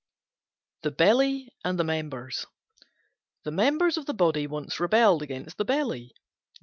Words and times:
THE 0.81 0.89
BELLY 0.89 1.53
AND 1.63 1.77
THE 1.77 1.83
MEMBERS 1.83 2.47
The 3.43 3.51
Members 3.51 3.97
of 3.97 4.07
the 4.07 4.15
Body 4.15 4.47
once 4.47 4.79
rebelled 4.79 5.21
against 5.21 5.57
the 5.59 5.65
Belly. 5.65 6.15